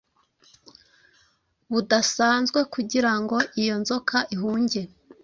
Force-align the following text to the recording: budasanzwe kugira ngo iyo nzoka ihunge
budasanzwe 1.71 2.59
kugira 2.73 3.11
ngo 3.21 3.37
iyo 3.61 3.75
nzoka 3.81 4.17
ihunge 4.35 4.81